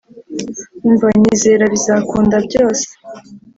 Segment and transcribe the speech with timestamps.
[0.87, 2.87] Umva nyizera bizakunda byose